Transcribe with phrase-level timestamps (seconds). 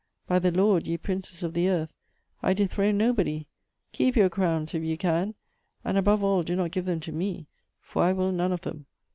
[0.25, 1.93] By the Lord, ye princes of the earth,
[2.41, 3.45] I dethrone nobody;
[3.91, 5.35] keep your crowns, if you can,
[5.85, 7.45] and above all do not give them to me,
[7.79, 8.87] for I "will none of them."